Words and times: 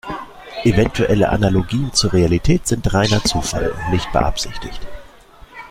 Eventuelle 0.63 1.29
Analogien 1.31 1.93
zur 1.93 2.11
Realität 2.13 2.65
sind 2.65 2.91
reiner 2.91 3.23
Zufall 3.23 3.69
und 3.69 3.91
nicht 3.91 4.11
beabsichtigt. 4.11 4.79